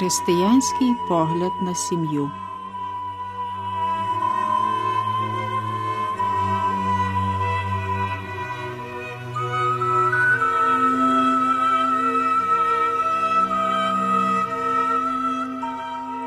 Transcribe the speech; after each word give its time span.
Християнський 0.00 0.94
погляд 1.08 1.52
на 1.62 1.74
сім'ю. 1.74 2.30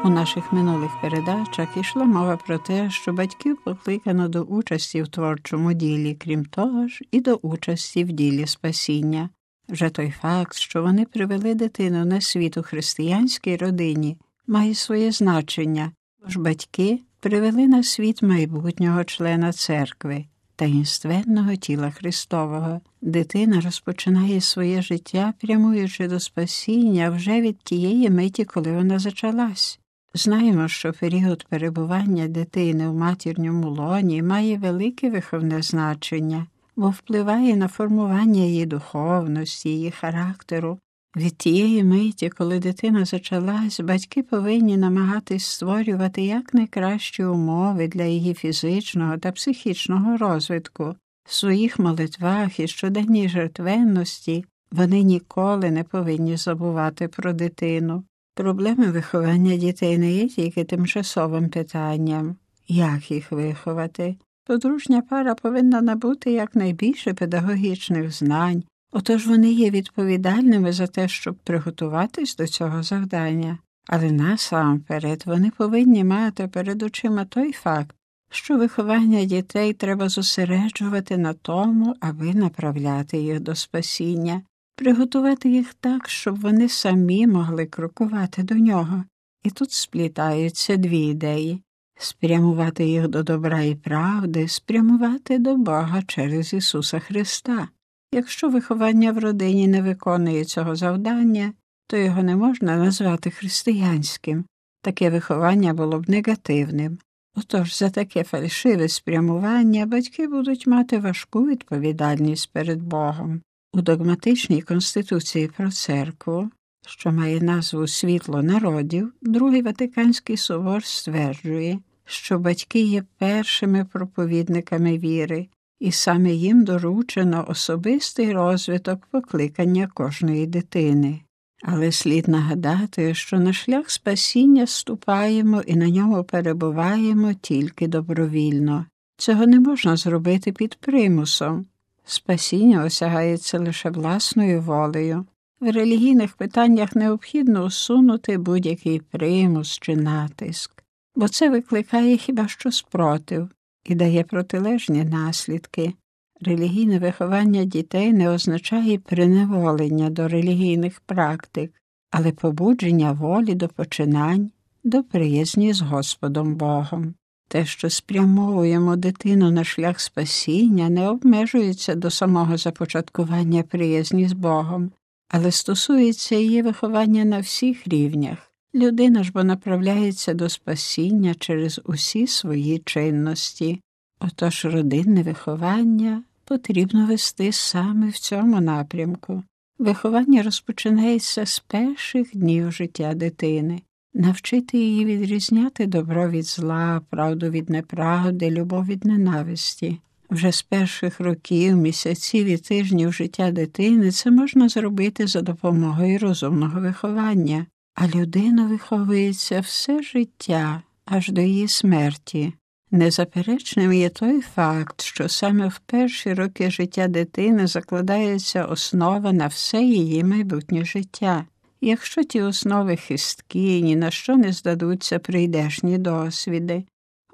У 0.04 0.10
наших 0.10 0.54
минулих 0.54 0.92
передачах 1.02 1.78
йшла 1.78 2.04
мова 2.04 2.38
про 2.38 2.58
те, 2.58 2.90
що 2.90 3.14
батьків 3.14 3.58
покликано 3.66 4.28
до 4.28 4.42
участі 4.42 5.02
в 5.02 5.08
творчому 5.08 5.74
ділі, 5.74 6.16
крім 6.16 6.46
того 6.46 6.88
ж, 6.88 7.02
і 7.12 7.22
до 7.22 7.36
участі 7.36 8.04
в 8.04 8.12
ділі 8.12 8.48
спасіння. 8.48 9.30
Вже 9.70 9.90
той 9.90 10.12
факт, 10.22 10.56
що 10.56 10.82
вони 10.82 11.06
привели 11.06 11.56
дитину 11.56 12.06
на 12.06 12.22
світ 12.22 12.58
у 12.58 12.64
християнській 12.64 13.58
родині, 13.58 14.18
має 14.48 14.76
своє 14.76 15.12
значення, 15.12 15.92
ж 16.28 16.40
батьки 16.40 17.00
привели 17.20 17.68
на 17.68 17.84
світ 17.84 18.22
майбутнього 18.22 19.04
члена 19.04 19.54
церкви, 19.54 20.26
таїнственного 20.56 21.56
тіла 21.56 21.92
Христового. 21.92 22.82
Дитина 23.02 23.62
розпочинає 23.62 24.42
своє 24.42 24.82
життя, 24.82 25.34
прямуючи 25.42 26.08
до 26.08 26.20
спасіння 26.20 27.10
вже 27.10 27.42
від 27.42 27.58
тієї 27.58 28.10
миті, 28.10 28.46
коли 28.46 28.72
вона 28.72 29.00
зачалась. 29.00 29.80
Знаємо, 30.14 30.68
що 30.68 30.94
період 30.94 31.46
перебування 31.50 32.28
дитини 32.28 32.90
в 32.90 32.94
матірньому 32.94 33.70
лоні 33.70 34.22
має 34.22 34.58
велике 34.58 35.10
виховне 35.10 35.62
значення, 35.62 36.48
бо 36.76 36.90
впливає 36.90 37.56
на 37.56 37.68
формування 37.68 38.42
її 38.42 38.66
духовності, 38.66 39.70
її 39.70 39.92
характеру. 39.92 40.80
Від 41.16 41.38
тієї 41.38 41.84
миті, 41.84 42.30
коли 42.30 42.60
дитина 42.60 43.06
зачалась, 43.06 43.80
батьки 43.80 44.24
повинні 44.24 44.78
намагатись 44.78 45.46
створювати 45.46 46.22
якнайкращі 46.22 47.24
умови 47.24 47.88
для 47.88 48.04
її 48.04 48.34
фізичного 48.34 49.18
та 49.18 49.32
психічного 49.32 50.18
розвитку. 50.18 50.96
В 51.30 51.34
своїх 51.34 51.80
молитвах 51.80 52.60
і 52.60 52.68
щоденній 52.68 53.30
жертвенності 53.30 54.46
вони 54.72 55.04
ніколи 55.04 55.72
не 55.72 55.84
повинні 55.84 56.38
забувати 56.38 57.08
про 57.08 57.34
дитину. 57.34 58.04
Проблеми 58.36 58.92
виховання 58.92 59.56
дітей 59.56 59.98
не 59.98 60.12
є 60.12 60.28
тільки 60.28 60.64
тимчасовим 60.64 61.50
питанням, 61.50 62.36
як 62.68 63.12
їх 63.12 63.32
виховати. 63.32 64.16
Подружня 64.46 65.02
пара 65.02 65.36
повинна 65.36 65.82
набути 65.82 66.32
якнайбільше 66.32 67.14
педагогічних 67.14 68.12
знань, 68.12 68.64
отож 68.92 69.28
вони 69.28 69.52
є 69.52 69.70
відповідальними 69.70 70.72
за 70.72 70.88
те, 70.88 71.08
щоб 71.08 71.36
приготуватись 71.36 72.36
до 72.36 72.48
цього 72.48 72.84
завдання, 72.84 73.58
але 73.88 74.12
насамперед 74.12 75.24
вони 75.26 75.52
повинні 75.58 76.04
мати 76.04 76.48
перед 76.48 76.84
очима 76.84 77.26
той 77.26 77.52
факт, 77.52 77.96
що 78.30 78.58
виховання 78.58 79.26
дітей 79.26 79.74
треба 79.74 80.10
зосереджувати 80.10 81.18
на 81.18 81.34
тому, 81.34 81.96
аби 82.00 82.34
направляти 82.34 83.18
їх 83.18 83.40
до 83.40 83.56
спасіння, 83.56 84.42
приготувати 84.76 85.50
їх 85.50 85.74
так, 85.74 86.10
щоб 86.10 86.42
вони 86.42 86.70
самі 86.70 87.28
могли 87.28 87.66
крокувати 87.66 88.44
до 88.44 88.56
нього. 88.56 89.04
І 89.44 89.50
тут 89.50 89.72
сплітаються 89.72 90.76
дві 90.76 91.00
ідеї 91.00 91.63
спрямувати 91.98 92.86
їх 92.86 93.08
до 93.08 93.24
добра 93.24 93.62
і 93.62 93.76
правди, 93.76 94.48
спрямувати 94.48 95.38
до 95.38 95.56
Бога 95.56 96.04
через 96.08 96.54
Ісуса 96.54 97.00
Христа. 97.00 97.68
Якщо 98.14 98.50
виховання 98.50 99.12
в 99.12 99.18
родині 99.18 99.68
не 99.68 99.82
виконує 99.82 100.46
цього 100.46 100.76
завдання, 100.76 101.54
то 101.88 101.98
його 101.98 102.24
не 102.24 102.36
можна 102.36 102.78
назвати 102.78 103.30
християнським. 103.30 104.46
Таке 104.82 105.10
виховання 105.10 105.74
було 105.74 106.00
б 106.00 106.10
негативним. 106.10 106.98
Отож 107.36 107.78
за 107.78 107.90
таке 107.90 108.24
фальшиве 108.24 108.88
спрямування 108.88 109.86
батьки 109.86 110.28
будуть 110.28 110.68
мати 110.68 111.00
важку 111.00 111.46
відповідальність 111.46 112.52
перед 112.54 112.84
Богом. 112.84 113.42
У 113.74 113.82
догматичній 113.82 114.62
Конституції 114.62 115.48
про 115.48 115.72
церкву, 115.72 116.50
що 116.88 117.12
має 117.12 117.42
назву 117.42 117.88
Світло 117.88 118.44
народів, 118.44 119.14
Другий 119.22 119.62
Ватиканський 119.62 120.38
собор 120.38 120.86
стверджує, 120.86 121.80
що 122.06 122.40
батьки 122.40 122.80
є 122.80 123.04
першими 123.18 123.86
проповідниками 123.86 124.98
віри, 124.98 125.48
і 125.80 125.92
саме 125.92 126.32
їм 126.32 126.64
доручено 126.64 127.46
особистий 127.48 128.32
розвиток 128.32 129.06
покликання 129.06 129.90
кожної 129.94 130.48
дитини. 130.48 131.20
Але 131.62 131.92
слід 131.92 132.28
нагадати, 132.28 133.14
що 133.14 133.40
на 133.40 133.54
шлях 133.54 133.90
спасіння 133.90 134.68
ступаємо 134.68 135.62
і 135.68 135.76
на 135.76 135.90
ньому 135.90 136.24
перебуваємо 136.24 137.34
тільки 137.34 137.88
добровільно. 137.88 138.86
Цього 139.18 139.46
не 139.48 139.60
можна 139.60 139.98
зробити 139.98 140.52
під 140.52 140.76
примусом. 140.76 141.66
Спасіння 142.06 142.84
осягається 142.84 143.60
лише 143.60 143.90
власною 143.90 144.62
волею. 144.62 145.26
В 145.60 145.72
релігійних 145.72 146.34
питаннях 146.34 146.96
необхідно 146.96 147.64
усунути 147.64 148.38
будь-який 148.38 149.00
примус 149.00 149.80
чи 149.80 149.96
натиск, 149.96 150.83
бо 151.16 151.28
це 151.28 151.50
викликає 151.50 152.18
хіба 152.18 152.48
що 152.48 152.72
спротив 152.72 153.50
і 153.86 153.96
дає 153.96 154.24
протилежні 154.24 155.04
наслідки. 155.04 155.94
Релігійне 156.42 157.00
виховання 157.00 157.64
дітей 157.64 158.14
не 158.14 158.30
означає 158.30 159.00
приневолення 159.00 160.10
до 160.10 160.28
релігійних 160.28 161.02
практик, 161.06 161.74
але 162.12 162.32
побудження 162.32 163.12
волі 163.12 163.56
до 163.56 163.68
починань, 163.68 164.52
до 164.84 165.04
приязні 165.04 165.74
з 165.74 165.82
Господом 165.82 166.56
Богом. 166.56 167.14
Те, 167.48 167.66
що 167.66 167.90
спрямовуємо 167.90 168.96
дитину 168.96 169.52
на 169.52 169.64
шлях 169.64 170.00
спасіння, 170.00 170.90
не 170.90 171.10
обмежується 171.10 171.96
до 171.96 172.10
самого 172.10 172.58
започаткування 172.58 173.64
приязні 173.64 174.28
з 174.28 174.34
Богом, 174.34 174.92
але 175.30 175.52
стосується 175.52 176.36
її 176.36 176.62
виховання 176.62 177.26
на 177.26 177.40
всіх 177.40 177.88
рівнях. 177.88 178.53
Людина 178.76 179.24
ж 179.24 179.32
бо 179.32 179.44
направляється 179.44 180.34
до 180.34 180.50
спасіння 180.50 181.36
через 181.36 181.82
усі 181.86 182.28
свої 182.28 182.80
чинності. 182.80 183.82
Отож 184.20 184.66
родинне 184.66 185.24
виховання 185.24 186.24
потрібно 186.46 187.08
вести 187.08 187.52
саме 187.52 188.10
в 188.10 188.18
цьому 188.18 188.62
напрямку. 188.62 189.44
Виховання 189.80 190.44
розпочинається 190.44 191.46
з 191.46 191.60
перших 191.60 192.38
днів 192.38 192.72
життя 192.72 193.14
дитини 193.14 193.82
навчити 194.14 194.78
її 194.78 195.06
відрізняти 195.06 195.86
добро 195.86 196.30
від 196.30 196.46
зла, 196.46 197.02
правду 197.10 197.50
від 197.50 197.70
неправди, 197.70 198.52
любов 198.52 198.86
від 198.86 199.06
ненависті. 199.06 200.00
Вже 200.30 200.52
з 200.52 200.62
перших 200.62 201.20
років, 201.20 201.76
місяців 201.78 202.46
і 202.46 202.58
тижнів 202.58 203.14
життя 203.14 203.52
дитини 203.52 204.12
це 204.12 204.32
можна 204.32 204.70
зробити 204.70 205.28
за 205.28 205.42
допомогою 205.42 206.20
розумного 206.20 206.82
виховання, 206.82 207.66
а 207.96 208.08
людина 208.08 208.68
виховується 208.68 209.60
все 209.60 210.04
життя 210.04 210.82
аж 211.06 211.30
до 211.30 211.42
її 211.42 211.68
смерті. 211.68 212.54
Незаперечним 212.92 213.94
є 213.94 214.10
той 214.10 214.42
факт, 214.42 215.02
що 215.02 215.30
саме 215.30 215.68
в 215.68 215.80
перші 215.86 216.34
роки 216.34 216.72
життя 216.72 217.08
дитини 217.08 217.68
закладається 217.68 218.66
основа 218.66 219.34
на 219.34 219.48
все 219.48 219.82
її 219.84 220.24
майбутнє 220.24 220.86
життя. 220.86 221.46
Якщо 221.82 222.24
ті 222.24 222.42
основи 222.42 222.96
хисткі, 222.96 223.82
ні 223.82 223.96
на 223.96 224.12
що 224.12 224.38
не 224.38 224.54
здадуться 224.54 225.20
прийдешні 225.20 225.98
досвіди, 225.98 226.84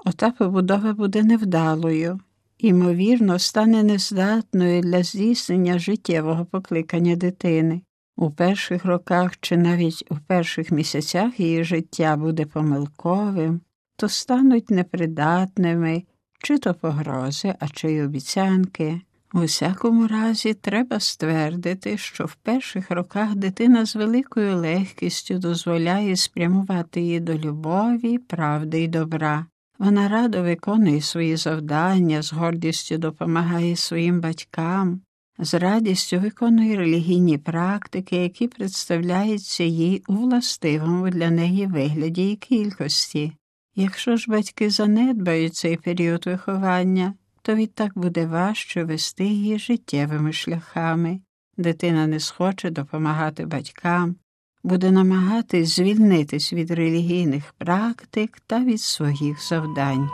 ота 0.05 0.31
побудова 0.31 0.94
буде 0.94 1.23
невдалою, 1.23 2.19
ймовірно, 2.57 3.39
стане 3.39 3.83
нездатною 3.83 4.81
для 4.81 5.03
здійснення 5.03 5.79
життєвого 5.79 6.45
покликання 6.45 7.15
дитини. 7.15 7.81
У 8.21 8.31
перших 8.31 8.86
роках 8.86 9.38
чи 9.42 9.57
навіть 9.57 10.04
у 10.10 10.16
перших 10.27 10.71
місяцях 10.71 11.39
її 11.39 11.63
життя 11.63 12.16
буде 12.18 12.45
помилковим, 12.45 13.62
то 13.95 14.10
стануть 14.10 14.69
непридатними 14.69 16.04
чи 16.44 16.57
то 16.57 16.74
погрози, 16.74 17.56
а 17.60 17.68
чи 17.68 17.92
й 17.92 18.01
обіцянки. 18.01 19.01
У 19.33 19.39
всякому 19.39 20.07
разі, 20.07 20.54
треба 20.54 21.00
ствердити, 21.00 21.98
що 21.98 22.25
в 22.25 22.36
перших 22.36 22.92
роках 22.92 23.36
дитина 23.36 23.86
з 23.86 23.95
великою 23.95 24.57
легкістю 24.57 25.38
дозволяє 25.38 26.15
спрямувати 26.15 27.01
її 27.01 27.19
до 27.19 27.33
любові, 27.33 28.18
правди 28.18 28.83
і 28.83 28.88
добра. 28.88 29.45
Вона 29.77 30.07
радо 30.07 30.44
виконує 30.44 31.01
свої 31.01 31.36
завдання, 31.36 32.22
з 32.22 32.33
гордістю 32.33 32.98
допомагає 32.98 33.75
своїм 33.75 34.22
батькам, 34.22 35.01
з 35.39 35.53
радістю 35.53 36.19
виконує 36.19 36.77
релігійні 36.77 37.38
практики, 37.38 38.15
які 38.15 38.47
представляються 38.47 39.63
їй 39.63 40.03
у 40.07 40.13
властивому 40.13 41.09
для 41.09 41.30
неї 41.30 41.68
вигляді 41.68 42.31
і 42.31 42.36
кількості. 42.36 43.33
Якщо 43.75 44.18
ж 44.18 44.31
батьки 44.31 44.69
занедбають 44.69 45.56
цей 45.56 45.77
період 45.77 46.25
виховання, 46.25 47.13
то 47.41 47.56
відтак 47.56 47.97
буде 47.97 48.25
важче 48.25 48.83
вести 48.83 49.25
її 49.25 49.59
життєвими 49.59 50.33
шляхами. 50.33 51.19
Дитина 51.57 52.07
не 52.07 52.19
схоче 52.19 52.69
допомагати 52.69 53.45
батькам, 53.45 54.15
буде 54.63 54.91
намагатись 54.91 55.75
звільнитись 55.75 56.53
від 56.53 56.71
релігійних 56.71 57.53
практик 57.57 58.41
та 58.47 58.63
від 58.63 58.81
своїх 58.81 59.47
завдань. 59.47 60.09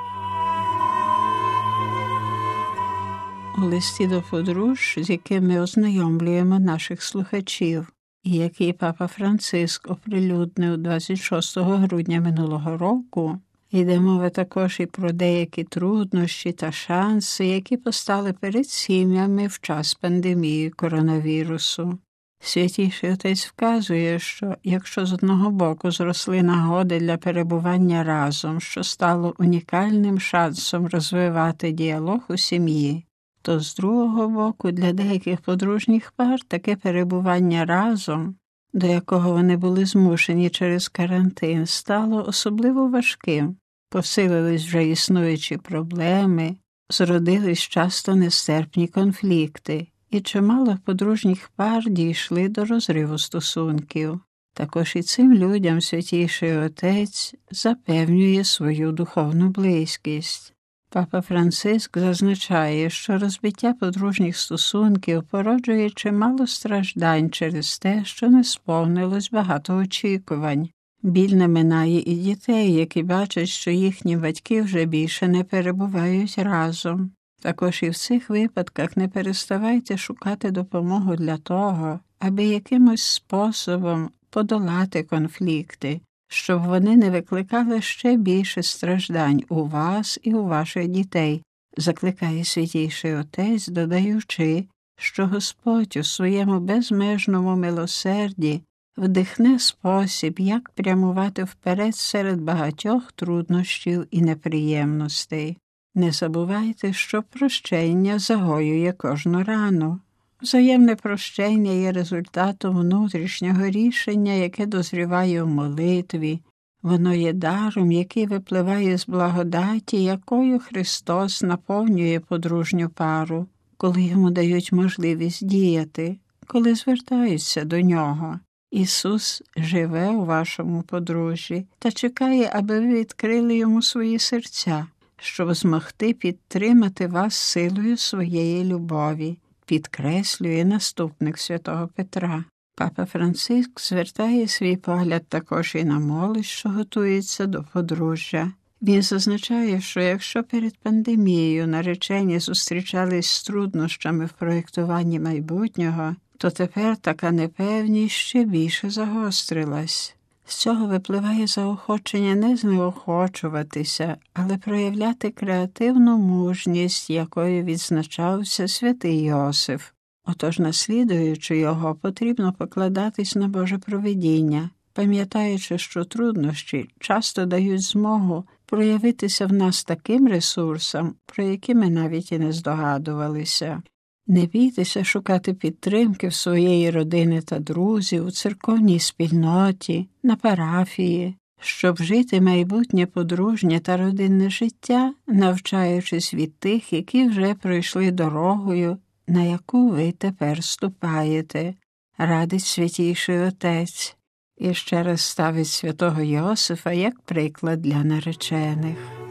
Листі 3.58 4.08
до 4.08 4.22
подруж, 4.22 4.96
з 5.02 5.10
яким 5.10 5.48
ми 5.48 5.60
ознайомлюємо 5.60 6.60
наших 6.60 7.04
слухачів, 7.04 7.94
і 8.24 8.32
який 8.32 8.74
папа 8.74 9.08
Франциск 9.08 9.92
оприлюднив 9.92 10.78
26 10.78 11.58
грудня 11.58 12.22
минулого 12.22 12.78
року, 12.78 13.40
йде 13.72 14.00
мова 14.00 14.30
також 14.30 14.80
і 14.80 14.86
про 14.86 15.12
деякі 15.12 15.64
труднощі 15.64 16.52
та 16.52 16.72
шанси, 16.72 17.46
які 17.46 17.78
постали 17.78 18.34
перед 18.34 18.68
сім'ями 18.68 19.48
в 19.48 19.60
час 19.60 19.94
пандемії 19.94 20.70
коронавірусу. 20.70 22.00
Святіший 22.40 23.12
отець 23.12 23.46
вказує, 23.46 24.20
що 24.20 24.56
якщо 24.64 25.06
з 25.06 25.14
одного 25.14 25.52
боку 25.52 25.92
зросли 25.92 26.44
нагоди 26.44 27.00
для 27.00 27.18
перебування 27.18 28.04
разом, 28.04 28.62
що 28.62 28.84
стало 28.84 29.36
унікальним 29.38 30.20
шансом 30.20 30.88
розвивати 30.88 31.72
діалог 31.72 32.20
у 32.30 32.38
сім'ї, 32.38 33.05
то 33.46 33.60
з 33.60 33.76
другого 33.76 34.30
боку 34.30 34.72
для 34.72 34.94
деяких 34.94 35.42
подружніх 35.42 36.12
пар 36.12 36.40
таке 36.48 36.76
перебування 36.76 37.66
разом, 37.66 38.36
до 38.74 38.88
якого 38.88 39.32
вони 39.32 39.58
були 39.58 39.86
змушені 39.86 40.50
через 40.50 40.88
карантин, 40.88 41.66
стало 41.66 42.26
особливо 42.28 42.90
важким, 42.90 43.58
посилились 43.90 44.66
вже 44.66 44.88
існуючі 44.88 45.58
проблеми, 45.58 46.56
зродились 46.90 47.60
часто 47.60 48.16
нестерпні 48.16 48.88
конфлікти 48.88 49.88
і 50.10 50.22
чимало 50.22 50.78
подружніх 50.86 51.50
пар 51.56 51.90
дійшли 51.90 52.50
до 52.50 52.66
розриву 52.66 53.18
стосунків. 53.18 54.20
Також 54.54 54.96
і 54.96 55.02
цим 55.02 55.34
людям 55.34 55.82
святіший 55.82 56.58
Отець 56.58 57.36
запевнює 57.52 58.44
свою 58.44 58.92
духовну 58.92 59.50
близькість. 59.50 60.55
Папа 60.96 61.22
Франциск 61.22 61.98
зазначає, 61.98 62.90
що 62.90 63.18
розбиття 63.18 63.74
подружніх 63.74 64.38
стосунків 64.38 65.24
породжує 65.24 65.90
чимало 65.90 66.48
страждань 66.48 67.30
через 67.30 67.80
те, 67.80 68.06
що 68.06 68.30
не 68.30 68.44
сповнилось 68.44 69.32
багато 69.32 69.78
очікувань. 69.78 70.70
Біль 71.04 71.36
не 71.36 71.48
минає 71.48 72.00
і 72.00 72.16
дітей, 72.16 72.74
які 72.74 73.04
бачать, 73.04 73.48
що 73.48 73.72
їхні 73.72 74.18
батьки 74.18 74.62
вже 74.62 74.86
більше 74.86 75.28
не 75.28 75.44
перебувають 75.44 76.38
разом. 76.38 77.12
Також 77.42 77.84
і 77.84 77.90
в 77.90 77.98
цих 77.98 78.30
випадках 78.30 78.98
не 78.98 79.08
переставайте 79.08 79.98
шукати 79.98 80.52
допомогу 80.52 81.16
для 81.16 81.38
того, 81.38 82.00
аби 82.20 82.44
якимось 82.44 83.04
способом 83.04 84.10
подолати 84.30 85.04
конфлікти, 85.04 86.02
щоб 86.28 86.64
вони 86.64 86.98
не 86.98 87.10
викликали 87.10 87.82
ще 87.82 88.18
більше 88.18 88.64
страждань 88.64 89.44
у 89.50 89.66
вас 89.66 90.20
і 90.24 90.34
у 90.34 90.46
ваших 90.46 90.88
дітей, 90.88 91.44
закликає 91.78 92.46
святійший 92.46 93.16
Отець, 93.16 93.68
додаючи, 93.68 94.66
що 94.98 95.28
Господь 95.28 95.98
у 95.98 96.04
своєму 96.04 96.60
безмежному 96.60 97.56
милосерді 97.56 98.62
вдихне 98.98 99.60
спосіб, 99.60 100.40
як 100.40 100.70
прямувати 100.70 101.44
вперед 101.44 101.96
серед 101.96 102.42
багатьох 102.42 103.12
труднощів 103.12 104.08
і 104.12 104.22
неприємностей. 104.22 105.58
Не 105.96 106.12
забувайте, 106.12 106.94
що 106.94 107.24
прощення 107.24 108.20
загоює 108.20 108.94
кожну 108.98 109.44
рану. 109.44 110.00
Взаємне 110.46 110.96
прощення 110.96 111.72
є 111.72 111.92
результатом 111.92 112.78
внутрішнього 112.78 113.66
рішення, 113.66 114.34
яке 114.34 114.66
дозріває 114.66 115.44
в 115.44 115.48
молитві, 115.48 116.40
воно 116.82 117.14
є 117.14 117.34
даром, 117.34 117.92
який 117.92 118.26
випливає 118.26 118.98
з 118.98 119.08
благодаті, 119.08 120.04
якою 120.04 120.60
Христос 120.60 121.42
наповнює 121.42 122.20
подружню 122.20 122.90
пару, 122.90 123.48
коли 123.78 124.02
йому 124.02 124.30
дають 124.30 124.72
можливість 124.72 125.46
діяти, 125.46 126.18
коли 126.48 126.76
звертаються 126.76 127.64
до 127.64 127.82
нього. 127.82 128.40
Ісус 128.72 129.44
живе 129.58 130.10
у 130.10 130.26
вашому 130.26 130.82
подружжі 130.82 131.66
та 131.80 131.92
чекає, 131.92 132.52
аби 132.54 132.80
ви 132.80 132.94
відкрили 132.94 133.58
йому 133.58 133.82
свої 133.82 134.20
серця 134.20 134.88
щоб 135.18 135.54
змогти 135.54 136.14
підтримати 136.14 137.08
вас 137.08 137.36
силою 137.36 137.98
своєї 137.98 138.64
любові, 138.64 139.38
підкреслює 139.66 140.66
наступник 140.66 141.38
святого 141.38 141.88
Петра. 141.96 142.44
Папа 142.76 143.06
Франциск 143.06 143.82
звертає 143.82 144.48
свій 144.48 144.76
погляд 144.76 145.28
також 145.28 145.76
і 145.76 145.84
на 145.84 146.00
молодь, 146.00 146.46
що 146.46 146.70
готується 146.70 147.46
до 147.46 147.64
подружжя. 147.74 148.52
Він 148.82 149.02
зазначає, 149.02 149.82
що 149.82 150.02
якщо 150.02 150.44
перед 150.44 150.78
пандемією 150.78 151.68
наречені 151.68 152.40
зустрічались 152.40 153.28
з 153.28 153.44
труднощами 153.44 154.26
в 154.26 154.32
проєктуванні 154.32 155.20
майбутнього, 155.20 156.16
то 156.38 156.50
тепер 156.50 156.98
така 156.98 157.32
непевність 157.32 158.16
ще 158.16 158.46
більше 158.46 158.90
загострилась. 158.90 160.15
З 160.48 160.56
цього 160.56 160.88
випливає 160.88 161.48
заохочення 161.48 162.36
не 162.36 162.56
знеохочуватися, 162.56 164.18
але 164.34 164.58
проявляти 164.58 165.30
креативну 165.30 166.18
мужність, 166.18 167.10
якою 167.10 167.64
відзначався 167.64 168.68
святий 168.68 169.24
Йосиф. 169.24 169.92
Отож, 170.26 170.60
наслідуючи 170.60 171.58
його, 171.58 171.96
потрібно 171.96 172.54
покладатись 172.54 173.36
на 173.36 173.48
Боже 173.48 173.78
провидіння, 173.78 174.70
пам'ятаючи, 174.94 175.78
що 175.78 176.04
труднощі 176.04 176.90
часто 177.00 177.46
дають 177.46 177.82
змогу 177.82 178.46
проявитися 178.66 179.46
в 179.46 179.54
нас 179.54 179.84
таким 179.84 180.28
ресурсом, 180.28 181.16
про 181.26 181.44
які 181.44 181.76
ми 181.76 181.90
навіть 181.90 182.32
і 182.32 182.40
не 182.40 182.52
здогадувалися. 182.52 183.82
Не 184.28 184.46
бійтеся 184.46 185.04
шукати 185.04 185.54
підтримки 185.54 186.28
в 186.28 186.34
своєї 186.34 186.92
родини 186.92 187.42
та 187.42 187.60
друзів, 187.60 188.26
у 188.26 188.32
церковній 188.32 189.00
спільноті, 189.00 190.08
на 190.24 190.36
парафії, 190.36 191.36
щоб 191.60 191.98
жити 191.98 192.42
майбутнє 192.42 193.06
подружнє 193.06 193.80
та 193.80 193.98
родинне 193.98 194.50
життя, 194.50 195.14
навчаючись 195.28 196.34
від 196.34 196.56
тих, 196.56 196.94
які 196.94 197.28
вже 197.28 197.54
пройшли 197.54 198.12
дорогою, 198.12 198.98
на 199.28 199.44
яку 199.44 199.90
ви 199.90 200.12
тепер 200.12 200.64
ступаєте, 200.64 201.74
радить 202.18 202.66
святійший 202.66 203.40
Отець. 203.40 204.16
І 204.58 204.74
ще 204.74 205.04
раз 205.04 205.22
ставить 205.22 205.68
святого 205.68 206.22
Йосифа 206.22 206.92
як 206.92 207.20
приклад 207.20 207.82
для 207.82 208.04
наречених. 208.04 209.25